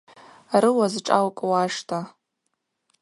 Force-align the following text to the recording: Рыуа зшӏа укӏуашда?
Рыуа 0.61 0.87
зшӏа 0.93 1.17
укӏуашда? 1.27 1.99